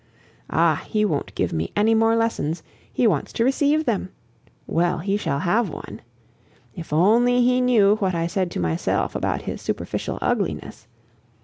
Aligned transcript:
Ah! 0.49 0.83
he 0.89 1.05
won't 1.05 1.35
give 1.35 1.53
me 1.53 1.71
any 1.75 1.93
more 1.93 2.15
lessons, 2.15 2.63
he 2.91 3.05
wants 3.05 3.31
to 3.33 3.43
receive 3.43 3.85
them 3.85 4.09
well, 4.65 4.97
he 4.97 5.15
shall 5.15 5.37
have 5.41 5.69
one. 5.69 6.01
If 6.75 6.91
only 6.91 7.41
he 7.43 7.61
knew 7.61 7.97
what 7.97 8.15
I 8.15 8.25
said 8.25 8.49
to 8.49 8.59
myself 8.59 9.13
about 9.15 9.43
his 9.43 9.61
superficial 9.61 10.17
ugliness! 10.19 10.87